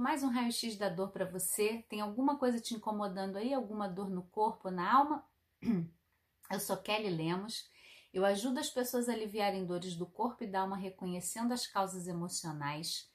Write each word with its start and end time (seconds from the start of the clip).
mais 0.00 0.22
um 0.22 0.28
raio-x 0.28 0.76
da 0.76 0.88
dor 0.88 1.10
para 1.10 1.26
você. 1.26 1.84
Tem 1.88 2.00
alguma 2.00 2.38
coisa 2.38 2.58
te 2.58 2.74
incomodando 2.74 3.36
aí? 3.36 3.52
Alguma 3.52 3.86
dor 3.86 4.08
no 4.08 4.22
corpo, 4.22 4.70
na 4.70 4.90
alma? 4.90 5.24
Eu 6.50 6.58
sou 6.58 6.78
Kelly 6.78 7.10
Lemos. 7.10 7.70
Eu 8.12 8.24
ajudo 8.24 8.58
as 8.58 8.70
pessoas 8.70 9.08
a 9.08 9.12
aliviarem 9.12 9.66
dores 9.66 9.94
do 9.94 10.06
corpo 10.06 10.42
e 10.42 10.46
da 10.46 10.62
alma 10.62 10.74
reconhecendo 10.74 11.52
as 11.52 11.66
causas 11.66 12.08
emocionais. 12.08 13.08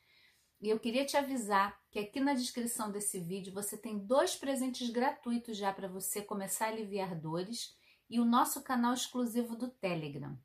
E 0.62 0.70
eu 0.70 0.80
queria 0.80 1.06
te 1.06 1.18
avisar 1.18 1.78
que 1.92 2.00
aqui 2.00 2.22
na 2.22 2.34
descrição 2.34 2.90
desse 2.90 3.20
vídeo 3.20 3.54
você 3.54 3.78
tem 3.78 4.00
dois 4.00 4.38
presentes 4.38 4.90
gratuitos 4.90 5.58
já 5.58 5.74
para 5.74 5.90
você 5.90 6.22
começar 6.22 6.68
a 6.68 6.70
aliviar 6.70 7.14
dores 7.14 7.76
e 8.10 8.22
o 8.22 8.26
nosso 8.26 8.64
canal 8.64 8.94
exclusivo 8.94 9.58
do 9.58 9.68
Telegram. 9.68 10.40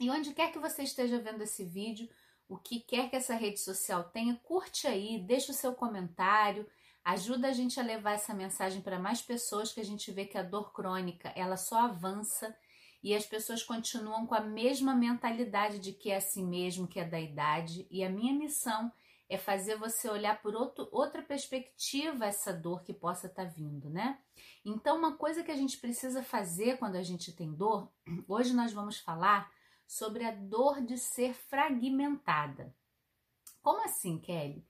E 0.00 0.10
onde 0.10 0.34
quer 0.34 0.50
que 0.50 0.58
você 0.58 0.82
esteja 0.82 1.20
vendo 1.20 1.42
esse 1.42 1.64
vídeo, 1.64 2.08
o 2.48 2.56
que 2.56 2.80
quer 2.80 3.10
que 3.10 3.16
essa 3.16 3.34
rede 3.34 3.60
social 3.60 4.04
tenha, 4.04 4.34
curte 4.42 4.86
aí, 4.86 5.18
deixa 5.18 5.52
o 5.52 5.54
seu 5.54 5.74
comentário, 5.74 6.66
ajuda 7.04 7.48
a 7.48 7.52
gente 7.52 7.78
a 7.78 7.82
levar 7.82 8.12
essa 8.12 8.34
mensagem 8.34 8.80
para 8.80 8.98
mais 8.98 9.20
pessoas 9.20 9.72
que 9.72 9.80
a 9.80 9.84
gente 9.84 10.10
vê 10.10 10.24
que 10.24 10.38
a 10.38 10.42
dor 10.42 10.72
crônica, 10.72 11.32
ela 11.36 11.56
só 11.56 11.80
avança 11.80 12.56
e 13.02 13.14
as 13.14 13.24
pessoas 13.26 13.62
continuam 13.62 14.26
com 14.26 14.34
a 14.34 14.40
mesma 14.40 14.94
mentalidade 14.94 15.78
de 15.78 15.92
que 15.92 16.10
é 16.10 16.16
assim 16.16 16.44
mesmo, 16.44 16.88
que 16.88 16.98
é 16.98 17.04
da 17.04 17.20
idade, 17.20 17.86
e 17.90 18.02
a 18.02 18.10
minha 18.10 18.32
missão 18.32 18.90
é 19.28 19.36
fazer 19.36 19.76
você 19.76 20.08
olhar 20.08 20.40
por 20.40 20.54
outro, 20.54 20.88
outra 20.90 21.22
perspectiva 21.22 22.24
essa 22.24 22.52
dor 22.52 22.82
que 22.82 22.94
possa 22.94 23.26
estar 23.26 23.44
tá 23.44 23.48
vindo, 23.48 23.90
né? 23.90 24.18
Então, 24.64 24.96
uma 24.96 25.16
coisa 25.16 25.42
que 25.42 25.50
a 25.50 25.56
gente 25.56 25.76
precisa 25.76 26.22
fazer 26.22 26.78
quando 26.78 26.96
a 26.96 27.02
gente 27.02 27.32
tem 27.32 27.52
dor, 27.52 27.92
hoje 28.26 28.54
nós 28.54 28.72
vamos 28.72 28.98
falar 28.98 29.50
sobre 29.88 30.22
a 30.22 30.30
dor 30.30 30.82
de 30.82 30.98
ser 30.98 31.32
fragmentada. 31.32 32.76
Como 33.62 33.82
assim, 33.82 34.18
Kelly? 34.18 34.66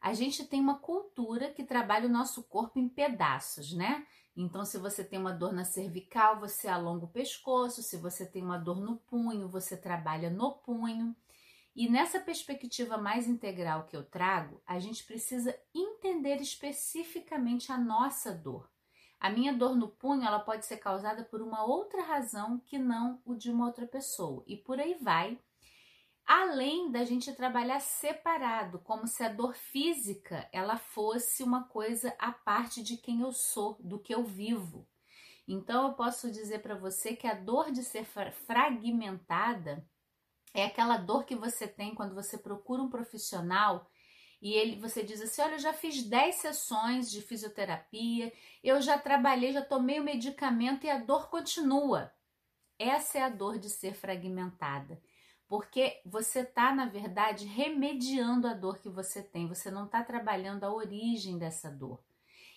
A 0.00 0.12
gente 0.12 0.44
tem 0.44 0.60
uma 0.60 0.80
cultura 0.80 1.52
que 1.52 1.64
trabalha 1.64 2.06
o 2.06 2.12
nosso 2.12 2.42
corpo 2.42 2.78
em 2.78 2.88
pedaços, 2.88 3.72
né? 3.72 4.04
Então, 4.36 4.64
se 4.64 4.76
você 4.76 5.02
tem 5.02 5.18
uma 5.18 5.32
dor 5.32 5.52
na 5.52 5.64
cervical, 5.64 6.40
você 6.40 6.68
alonga 6.68 7.06
o 7.06 7.10
pescoço, 7.10 7.82
se 7.82 7.96
você 7.96 8.26
tem 8.26 8.42
uma 8.42 8.58
dor 8.58 8.80
no 8.80 8.96
punho, 8.96 9.48
você 9.48 9.76
trabalha 9.76 10.28
no 10.28 10.52
punho. 10.52 11.16
E 11.74 11.88
nessa 11.88 12.18
perspectiva 12.18 12.98
mais 12.98 13.28
integral 13.28 13.86
que 13.86 13.96
eu 13.96 14.04
trago, 14.04 14.60
a 14.66 14.78
gente 14.78 15.04
precisa 15.04 15.56
entender 15.74 16.40
especificamente 16.40 17.70
a 17.70 17.78
nossa 17.78 18.32
dor. 18.32 18.68
A 19.18 19.30
minha 19.30 19.52
dor 19.52 19.74
no 19.74 19.88
punho, 19.88 20.24
ela 20.24 20.38
pode 20.38 20.66
ser 20.66 20.76
causada 20.76 21.24
por 21.24 21.40
uma 21.40 21.64
outra 21.64 22.02
razão 22.02 22.60
que 22.66 22.78
não 22.78 23.20
o 23.24 23.34
de 23.34 23.50
uma 23.50 23.66
outra 23.66 23.86
pessoa. 23.86 24.44
E 24.46 24.56
por 24.56 24.78
aí 24.78 24.94
vai. 24.94 25.38
Além 26.26 26.90
da 26.90 27.04
gente 27.04 27.32
trabalhar 27.32 27.80
separado, 27.80 28.80
como 28.80 29.06
se 29.06 29.22
a 29.22 29.28
dor 29.28 29.54
física 29.54 30.48
ela 30.52 30.76
fosse 30.76 31.42
uma 31.42 31.64
coisa 31.68 32.14
à 32.18 32.32
parte 32.32 32.82
de 32.82 32.96
quem 32.96 33.20
eu 33.20 33.32
sou, 33.32 33.78
do 33.80 33.98
que 33.98 34.14
eu 34.14 34.24
vivo. 34.24 34.86
Então 35.46 35.86
eu 35.86 35.94
posso 35.94 36.30
dizer 36.30 36.60
para 36.60 36.74
você 36.74 37.14
que 37.14 37.28
a 37.28 37.34
dor 37.34 37.70
de 37.70 37.84
ser 37.84 38.04
fragmentada 38.44 39.88
é 40.52 40.64
aquela 40.64 40.96
dor 40.96 41.24
que 41.24 41.36
você 41.36 41.68
tem 41.68 41.94
quando 41.94 42.14
você 42.14 42.36
procura 42.36 42.82
um 42.82 42.90
profissional 42.90 43.88
e 44.46 44.52
ele, 44.52 44.76
você 44.76 45.02
diz 45.02 45.20
assim: 45.20 45.42
Olha, 45.42 45.54
eu 45.54 45.58
já 45.58 45.72
fiz 45.72 46.04
10 46.04 46.36
sessões 46.36 47.10
de 47.10 47.20
fisioterapia, 47.20 48.32
eu 48.62 48.80
já 48.80 48.96
trabalhei, 48.96 49.52
já 49.52 49.60
tomei 49.60 49.98
o 49.98 50.04
medicamento 50.04 50.86
e 50.86 50.88
a 50.88 50.98
dor 50.98 51.28
continua. 51.28 52.12
Essa 52.78 53.18
é 53.18 53.22
a 53.22 53.28
dor 53.28 53.58
de 53.58 53.68
ser 53.68 53.94
fragmentada, 53.94 55.02
porque 55.48 56.00
você 56.06 56.42
está, 56.42 56.72
na 56.72 56.86
verdade, 56.86 57.44
remediando 57.44 58.46
a 58.46 58.54
dor 58.54 58.78
que 58.78 58.88
você 58.88 59.20
tem, 59.20 59.48
você 59.48 59.68
não 59.68 59.86
está 59.86 60.04
trabalhando 60.04 60.62
a 60.62 60.72
origem 60.72 61.36
dessa 61.38 61.68
dor. 61.68 62.00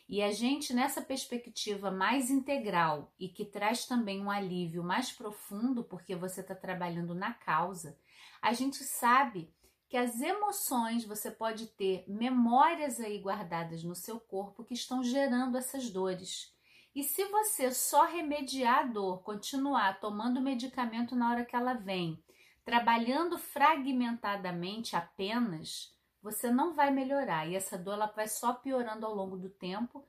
E 0.07 0.21
a 0.21 0.31
gente, 0.31 0.75
nessa 0.75 1.01
perspectiva 1.01 1.89
mais 1.89 2.29
integral 2.29 3.11
e 3.19 3.27
que 3.27 3.43
traz 3.43 3.87
também 3.87 4.21
um 4.21 4.29
alívio 4.29 4.83
mais 4.83 5.11
profundo, 5.11 5.83
porque 5.83 6.15
você 6.15 6.41
está 6.41 6.53
trabalhando 6.53 7.15
na 7.15 7.33
causa, 7.33 7.97
a 8.39 8.53
gente 8.53 8.83
sabe 8.83 9.51
que 9.89 9.97
as 9.97 10.21
emoções 10.21 11.03
você 11.03 11.31
pode 11.31 11.65
ter 11.65 12.03
memórias 12.07 12.99
aí 12.99 13.17
guardadas 13.17 13.83
no 13.83 13.95
seu 13.95 14.19
corpo 14.19 14.63
que 14.63 14.75
estão 14.75 15.03
gerando 15.03 15.57
essas 15.57 15.89
dores. 15.89 16.53
E 16.95 17.03
se 17.03 17.25
você 17.25 17.71
só 17.71 18.05
remediar 18.05 18.79
a 18.79 18.83
dor, 18.83 19.23
continuar 19.23 19.99
tomando 19.99 20.39
medicamento 20.39 21.15
na 21.15 21.31
hora 21.31 21.43
que 21.43 21.55
ela 21.55 21.73
vem, 21.73 22.23
trabalhando 22.63 23.39
fragmentadamente 23.39 24.95
apenas, 24.95 25.91
você 26.21 26.51
não 26.51 26.75
vai 26.75 26.91
melhorar 26.91 27.47
e 27.47 27.55
essa 27.55 27.75
dor 27.75 27.93
ela 27.93 28.07
vai 28.07 28.27
só 28.27 28.53
piorando 28.53 29.07
ao 29.07 29.15
longo 29.15 29.37
do 29.37 29.49
tempo 29.49 30.05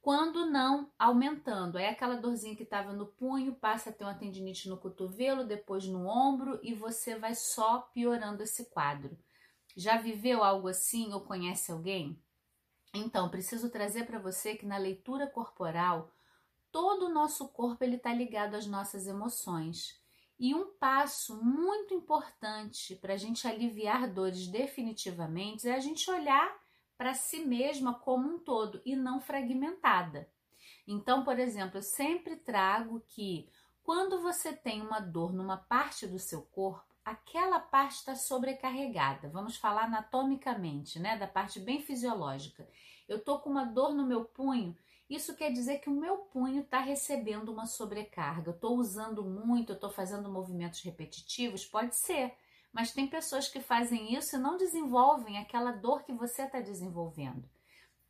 quando 0.00 0.46
não 0.46 0.90
aumentando. 0.98 1.78
É 1.78 1.90
aquela 1.90 2.16
dorzinha 2.16 2.56
que 2.56 2.62
estava 2.62 2.92
no 2.92 3.06
punho, 3.06 3.54
passa 3.54 3.90
a 3.90 3.92
ter 3.92 4.04
uma 4.04 4.14
tendinite 4.14 4.68
no 4.68 4.78
cotovelo, 4.78 5.44
depois 5.44 5.86
no 5.86 6.06
ombro 6.06 6.58
e 6.62 6.74
você 6.74 7.16
vai 7.16 7.34
só 7.34 7.80
piorando 7.92 8.42
esse 8.42 8.66
quadro. 8.70 9.18
Já 9.76 9.98
viveu 9.98 10.42
algo 10.42 10.68
assim 10.68 11.12
ou 11.12 11.20
conhece 11.20 11.70
alguém? 11.70 12.20
Então, 12.92 13.28
preciso 13.28 13.70
trazer 13.70 14.04
para 14.04 14.18
você 14.18 14.56
que 14.56 14.66
na 14.66 14.76
leitura 14.76 15.26
corporal, 15.26 16.10
todo 16.72 17.06
o 17.06 17.12
nosso 17.12 17.48
corpo 17.48 17.84
ele 17.84 17.96
está 17.96 18.12
ligado 18.12 18.56
às 18.56 18.66
nossas 18.66 19.06
emoções. 19.06 20.00
E 20.38 20.54
um 20.54 20.72
passo 20.78 21.36
muito 21.44 21.92
importante 21.92 22.96
para 22.96 23.14
a 23.14 23.16
gente 23.16 23.46
aliviar 23.46 24.10
dores 24.10 24.48
definitivamente 24.48 25.68
é 25.68 25.74
a 25.74 25.80
gente 25.80 26.10
olhar 26.10 26.50
para 27.00 27.14
si 27.14 27.46
mesma 27.46 27.94
como 27.94 28.28
um 28.28 28.38
todo 28.38 28.82
e 28.84 28.94
não 28.94 29.22
fragmentada. 29.22 30.28
Então, 30.86 31.24
por 31.24 31.38
exemplo, 31.38 31.78
eu 31.78 31.82
sempre 31.82 32.36
trago 32.36 33.02
que 33.08 33.48
quando 33.82 34.20
você 34.20 34.52
tem 34.52 34.82
uma 34.82 35.00
dor 35.00 35.32
numa 35.32 35.56
parte 35.56 36.06
do 36.06 36.18
seu 36.18 36.42
corpo, 36.42 36.84
aquela 37.02 37.58
parte 37.58 37.94
está 37.94 38.14
sobrecarregada. 38.14 39.30
Vamos 39.30 39.56
falar 39.56 39.84
anatomicamente, 39.84 40.98
né, 40.98 41.16
da 41.16 41.26
parte 41.26 41.58
bem 41.58 41.80
fisiológica. 41.80 42.68
Eu 43.08 43.18
tô 43.18 43.38
com 43.38 43.48
uma 43.48 43.64
dor 43.64 43.94
no 43.94 44.06
meu 44.06 44.26
punho, 44.26 44.76
isso 45.08 45.34
quer 45.34 45.50
dizer 45.50 45.78
que 45.78 45.88
o 45.88 45.98
meu 45.98 46.18
punho 46.18 46.60
está 46.60 46.80
recebendo 46.80 47.48
uma 47.48 47.64
sobrecarga. 47.64 48.50
Eu 48.50 48.54
estou 48.54 48.76
usando 48.76 49.24
muito, 49.24 49.72
eu 49.72 49.76
estou 49.76 49.88
fazendo 49.88 50.30
movimentos 50.30 50.82
repetitivos, 50.82 51.64
pode 51.64 51.96
ser. 51.96 52.36
Mas 52.72 52.92
tem 52.92 53.06
pessoas 53.06 53.48
que 53.48 53.60
fazem 53.60 54.14
isso 54.14 54.36
e 54.36 54.38
não 54.38 54.56
desenvolvem 54.56 55.38
aquela 55.38 55.72
dor 55.72 56.04
que 56.04 56.12
você 56.12 56.42
está 56.42 56.60
desenvolvendo. 56.60 57.48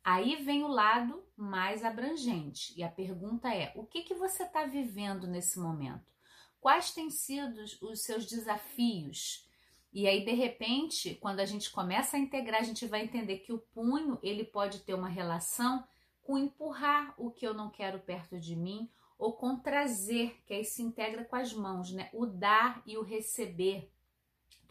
Aí 0.03 0.35
vem 0.43 0.63
o 0.63 0.67
lado 0.67 1.23
mais 1.37 1.83
abrangente 1.83 2.73
e 2.77 2.83
a 2.83 2.89
pergunta 2.89 3.53
é: 3.53 3.71
o 3.75 3.85
que, 3.85 4.01
que 4.03 4.15
você 4.15 4.43
está 4.43 4.65
vivendo 4.65 5.27
nesse 5.27 5.59
momento? 5.59 6.11
Quais 6.59 6.91
têm 6.91 7.09
sido 7.09 7.61
os 7.81 8.01
seus 8.03 8.25
desafios? 8.25 9.47
E 9.93 10.07
aí, 10.07 10.23
de 10.23 10.31
repente, 10.31 11.15
quando 11.15 11.39
a 11.39 11.45
gente 11.45 11.69
começa 11.69 12.15
a 12.15 12.19
integrar, 12.19 12.61
a 12.61 12.63
gente 12.63 12.85
vai 12.85 13.03
entender 13.03 13.39
que 13.39 13.51
o 13.51 13.59
punho 13.73 14.17
ele 14.23 14.45
pode 14.45 14.79
ter 14.79 14.93
uma 14.93 15.09
relação 15.09 15.83
com 16.23 16.37
empurrar 16.37 17.13
o 17.17 17.29
que 17.29 17.45
eu 17.45 17.53
não 17.53 17.69
quero 17.69 17.99
perto 17.99 18.39
de 18.39 18.55
mim 18.55 18.89
ou 19.19 19.33
com 19.33 19.57
trazer, 19.57 20.41
que 20.45 20.53
aí 20.53 20.63
se 20.63 20.81
integra 20.81 21.25
com 21.25 21.35
as 21.35 21.53
mãos, 21.53 21.91
né? 21.91 22.09
O 22.13 22.25
dar 22.25 22.81
e 22.85 22.97
o 22.97 23.03
receber. 23.03 23.91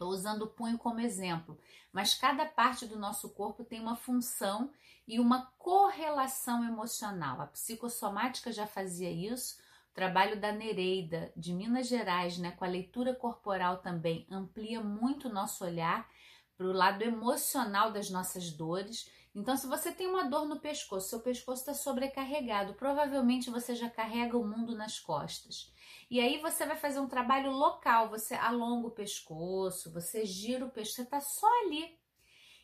Estou 0.01 0.13
usando 0.13 0.41
o 0.41 0.47
punho 0.47 0.79
como 0.79 0.99
exemplo, 0.99 1.59
mas 1.93 2.15
cada 2.15 2.43
parte 2.43 2.87
do 2.87 2.97
nosso 2.97 3.29
corpo 3.29 3.63
tem 3.63 3.79
uma 3.79 3.95
função 3.95 4.71
e 5.07 5.19
uma 5.19 5.53
correlação 5.59 6.65
emocional. 6.65 7.39
A 7.39 7.45
psicossomática 7.45 8.51
já 8.51 8.65
fazia 8.65 9.11
isso, 9.11 9.59
o 9.91 9.93
trabalho 9.93 10.41
da 10.41 10.51
Nereida, 10.51 11.31
de 11.37 11.53
Minas 11.53 11.87
Gerais, 11.87 12.39
né, 12.39 12.49
com 12.49 12.65
a 12.65 12.67
leitura 12.67 13.13
corporal 13.13 13.77
também, 13.77 14.25
amplia 14.31 14.81
muito 14.81 15.27
o 15.27 15.31
nosso 15.31 15.63
olhar 15.63 16.09
para 16.57 16.65
o 16.65 16.73
lado 16.73 17.03
emocional 17.03 17.91
das 17.91 18.09
nossas 18.09 18.49
dores. 18.49 19.07
Então, 19.33 19.55
se 19.55 19.65
você 19.65 19.93
tem 19.93 20.07
uma 20.07 20.25
dor 20.25 20.45
no 20.45 20.59
pescoço, 20.59 21.09
seu 21.09 21.21
pescoço 21.21 21.61
está 21.61 21.73
sobrecarregado, 21.73 22.73
provavelmente 22.73 23.49
você 23.49 23.73
já 23.73 23.89
carrega 23.89 24.37
o 24.37 24.45
mundo 24.45 24.75
nas 24.75 24.99
costas. 24.99 25.71
E 26.09 26.19
aí 26.19 26.41
você 26.41 26.65
vai 26.65 26.75
fazer 26.75 26.99
um 26.99 27.07
trabalho 27.07 27.51
local, 27.51 28.09
você 28.09 28.33
alonga 28.35 28.87
o 28.87 28.91
pescoço, 28.91 29.91
você 29.93 30.25
gira 30.25 30.65
o 30.65 30.69
pescoço, 30.69 30.95
você 30.95 31.01
está 31.03 31.21
só 31.21 31.47
ali. 31.63 31.97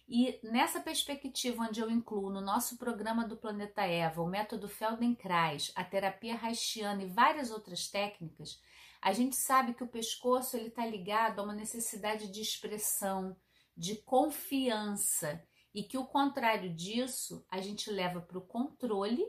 E 0.09 0.39
nessa 0.43 0.81
perspectiva 0.81 1.63
onde 1.63 1.79
eu 1.79 1.89
incluo 1.89 2.29
no 2.29 2.41
nosso 2.41 2.77
programa 2.77 3.25
do 3.25 3.37
Planeta 3.37 3.83
Eva, 3.83 4.21
o 4.21 4.27
método 4.27 4.67
Feldenkrais, 4.67 5.71
a 5.75 5.85
terapia 5.85 6.37
haitiana 6.41 7.03
e 7.03 7.07
várias 7.07 7.49
outras 7.49 7.87
técnicas, 7.87 8.61
a 9.01 9.13
gente 9.13 9.37
sabe 9.37 9.73
que 9.73 9.83
o 9.83 9.87
pescoço 9.87 10.57
ele 10.57 10.67
está 10.67 10.85
ligado 10.85 11.39
a 11.39 11.43
uma 11.43 11.53
necessidade 11.53 12.29
de 12.29 12.41
expressão, 12.41 13.37
de 13.75 13.95
confiança 13.97 15.41
e 15.73 15.83
que 15.83 15.97
o 15.97 16.05
contrário 16.05 16.73
disso 16.73 17.45
a 17.49 17.59
gente 17.59 17.91
leva 17.91 18.21
para 18.21 18.37
o 18.37 18.45
controle 18.45 19.25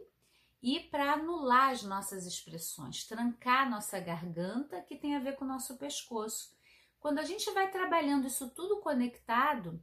e 0.63 0.81
para 0.81 1.13
anular 1.13 1.71
as 1.71 1.83
nossas 1.83 2.27
expressões, 2.27 3.07
trancar 3.07 3.71
nossa 3.71 4.01
garganta, 4.01 4.83
que 4.83 4.97
tem 4.97 5.15
a 5.15 5.21
ver 5.21 5.37
com 5.37 5.45
o 5.45 5.49
nosso 5.49 5.77
pescoço. 5.77 6.57
Quando 6.99 7.19
a 7.19 7.25
gente 7.25 7.51
vai 7.53 7.71
trabalhando 7.71 8.27
isso 8.27 8.51
tudo 8.51 8.81
conectado, 8.81 9.83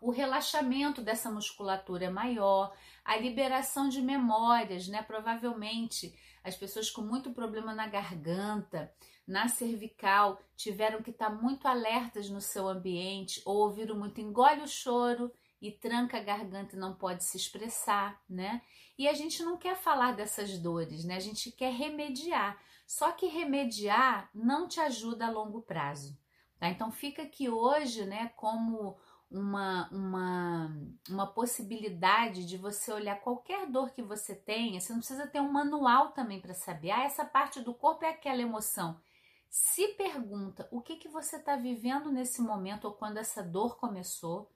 o 0.00 0.10
relaxamento 0.10 1.00
dessa 1.00 1.30
musculatura 1.30 2.06
é 2.06 2.10
maior, 2.10 2.76
a 3.04 3.16
liberação 3.16 3.88
de 3.88 4.02
memórias, 4.02 4.86
né? 4.88 5.02
Provavelmente 5.02 6.14
as 6.44 6.54
pessoas 6.54 6.90
com 6.90 7.00
muito 7.00 7.32
problema 7.32 7.74
na 7.74 7.86
garganta, 7.86 8.92
na 9.26 9.48
cervical, 9.48 10.40
tiveram 10.54 11.02
que 11.02 11.10
estar 11.10 11.30
muito 11.30 11.66
alertas 11.66 12.30
no 12.30 12.40
seu 12.40 12.68
ambiente 12.68 13.42
ou 13.44 13.56
ouviram 13.56 13.98
muito 13.98 14.20
engole 14.20 14.62
o 14.62 14.68
choro 14.68 15.32
e 15.60 15.70
tranca 15.70 16.18
a 16.18 16.22
garganta 16.22 16.76
e 16.76 16.78
não 16.78 16.94
pode 16.94 17.24
se 17.24 17.36
expressar, 17.36 18.22
né? 18.28 18.62
E 18.98 19.08
a 19.08 19.14
gente 19.14 19.42
não 19.42 19.56
quer 19.56 19.76
falar 19.76 20.12
dessas 20.12 20.58
dores, 20.58 21.04
né? 21.04 21.16
A 21.16 21.20
gente 21.20 21.50
quer 21.50 21.72
remediar. 21.72 22.58
Só 22.86 23.12
que 23.12 23.26
remediar 23.26 24.30
não 24.34 24.68
te 24.68 24.80
ajuda 24.80 25.26
a 25.26 25.30
longo 25.30 25.62
prazo, 25.62 26.16
tá? 26.58 26.68
Então 26.68 26.92
fica 26.92 27.22
aqui 27.22 27.48
hoje, 27.48 28.04
né, 28.04 28.30
como 28.36 28.96
uma, 29.30 29.88
uma, 29.90 30.76
uma 31.08 31.26
possibilidade 31.26 32.46
de 32.46 32.56
você 32.56 32.92
olhar 32.92 33.20
qualquer 33.20 33.66
dor 33.66 33.90
que 33.90 34.02
você 34.02 34.34
tenha. 34.34 34.80
Você 34.80 34.92
não 34.92 35.00
precisa 35.00 35.26
ter 35.26 35.40
um 35.40 35.50
manual 35.50 36.12
também 36.12 36.40
para 36.40 36.54
saber. 36.54 36.90
Ah, 36.92 37.04
essa 37.04 37.24
parte 37.24 37.60
do 37.60 37.74
corpo 37.74 38.04
é 38.04 38.10
aquela 38.10 38.40
emoção. 38.40 39.00
Se 39.48 39.88
pergunta 39.88 40.68
o 40.70 40.80
que, 40.80 40.96
que 40.96 41.08
você 41.08 41.36
está 41.36 41.56
vivendo 41.56 42.12
nesse 42.12 42.40
momento 42.40 42.86
ou 42.86 42.92
quando 42.92 43.16
essa 43.16 43.42
dor 43.42 43.76
começou. 43.78 44.50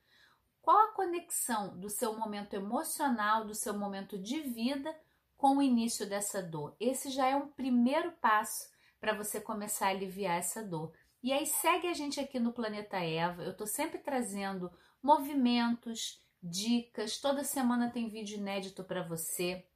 Qual 0.62 0.76
a 0.76 0.92
conexão 0.92 1.78
do 1.78 1.88
seu 1.88 2.18
momento 2.18 2.54
emocional, 2.54 3.44
do 3.44 3.54
seu 3.54 3.76
momento 3.76 4.18
de 4.18 4.40
vida 4.40 4.94
com 5.36 5.56
o 5.56 5.62
início 5.62 6.08
dessa 6.08 6.42
dor? 6.42 6.76
Esse 6.78 7.10
já 7.10 7.26
é 7.26 7.36
um 7.36 7.48
primeiro 7.48 8.12
passo 8.20 8.68
para 9.00 9.14
você 9.14 9.40
começar 9.40 9.86
a 9.86 9.90
aliviar 9.90 10.38
essa 10.38 10.62
dor. 10.62 10.92
E 11.22 11.32
aí 11.32 11.46
segue 11.46 11.86
a 11.86 11.94
gente 11.94 12.20
aqui 12.20 12.38
no 12.38 12.52
Planeta 12.52 12.98
Eva. 12.98 13.42
Eu 13.42 13.52
estou 13.52 13.66
sempre 13.66 13.98
trazendo 13.98 14.70
movimentos, 15.02 16.22
dicas. 16.42 17.18
Toda 17.18 17.44
semana 17.44 17.90
tem 17.90 18.08
vídeo 18.08 18.38
inédito 18.38 18.84
para 18.84 19.02
você. 19.02 19.66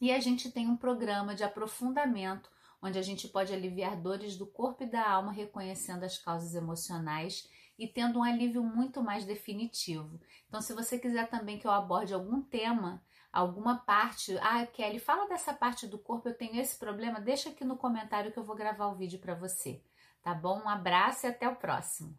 E 0.00 0.12
a 0.12 0.20
gente 0.20 0.50
tem 0.50 0.68
um 0.68 0.76
programa 0.76 1.34
de 1.34 1.42
aprofundamento 1.42 2.50
onde 2.80 2.98
a 2.98 3.02
gente 3.02 3.26
pode 3.26 3.52
aliviar 3.52 4.00
dores 4.00 4.36
do 4.36 4.46
corpo 4.46 4.84
e 4.84 4.86
da 4.86 5.08
alma, 5.08 5.32
reconhecendo 5.32 6.04
as 6.04 6.16
causas 6.16 6.54
emocionais 6.54 7.48
e 7.78 7.86
tendo 7.86 8.18
um 8.18 8.22
alívio 8.22 8.62
muito 8.62 9.02
mais 9.02 9.24
definitivo. 9.24 10.20
Então, 10.48 10.60
se 10.60 10.74
você 10.74 10.98
quiser 10.98 11.28
também 11.28 11.58
que 11.58 11.66
eu 11.66 11.70
aborde 11.70 12.12
algum 12.12 12.42
tema, 12.42 13.02
alguma 13.32 13.78
parte, 13.78 14.36
ah, 14.38 14.66
Kelly, 14.66 14.98
fala 14.98 15.28
dessa 15.28 15.54
parte 15.54 15.86
do 15.86 15.98
corpo, 15.98 16.28
eu 16.28 16.36
tenho 16.36 16.60
esse 16.60 16.78
problema, 16.78 17.20
deixa 17.20 17.50
aqui 17.50 17.64
no 17.64 17.76
comentário 17.76 18.32
que 18.32 18.38
eu 18.38 18.44
vou 18.44 18.56
gravar 18.56 18.86
o 18.86 18.96
vídeo 18.96 19.18
para 19.18 19.34
você. 19.34 19.82
Tá 20.22 20.34
bom? 20.34 20.60
Um 20.62 20.68
abraço 20.68 21.26
e 21.26 21.28
até 21.28 21.48
o 21.48 21.56
próximo. 21.56 22.18